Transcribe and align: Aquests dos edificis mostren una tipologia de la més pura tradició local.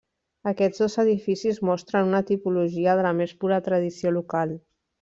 Aquests 0.51 0.79
dos 0.83 0.95
edificis 1.03 1.59
mostren 1.71 2.09
una 2.13 2.21
tipologia 2.31 2.97
de 3.01 3.05
la 3.09 3.13
més 3.21 3.37
pura 3.45 3.61
tradició 3.69 4.17
local. 4.19 4.57